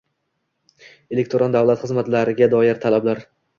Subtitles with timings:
[1.17, 3.25] Elektron davlat xizmatlariga doir talablar